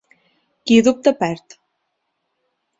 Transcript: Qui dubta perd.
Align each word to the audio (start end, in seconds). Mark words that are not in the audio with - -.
Qui 0.71 0.77
dubta 0.87 1.15
perd. 1.21 1.57